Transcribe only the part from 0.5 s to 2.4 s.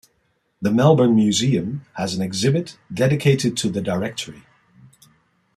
The Melbourne Museum has an